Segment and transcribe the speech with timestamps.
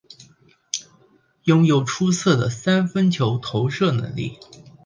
[1.43, 4.35] 拥有出色的三分球投射能力。